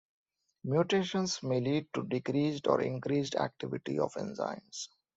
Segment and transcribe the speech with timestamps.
[0.63, 4.87] Mutations may lead to decreased or increased activity of enzymes.